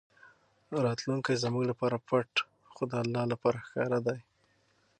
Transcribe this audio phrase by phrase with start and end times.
[0.85, 2.31] راتلونکی زموږ لپاره پټ
[2.73, 4.19] خو د الله لپاره ښکاره دی.